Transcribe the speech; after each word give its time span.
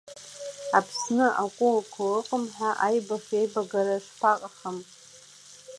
Аԥсны 0.77 1.25
акәуақәа 1.43 2.03
ыҟам 2.19 2.43
ҳәа 2.55 2.69
аибафеибагара 2.87 3.95
шԥаҟахым. 4.05 4.77